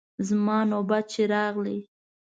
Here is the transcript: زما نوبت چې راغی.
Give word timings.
زما 0.27 0.57
نوبت 0.71 1.03
چې 1.13 1.21
راغی. 1.33 1.79